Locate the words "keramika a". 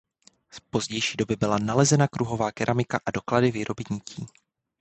2.51-3.11